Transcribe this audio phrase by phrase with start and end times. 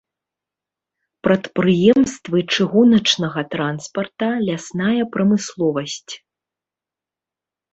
[1.25, 6.11] Прадпрыемствы чыгуначнага транспарта, лясная прамысловасць.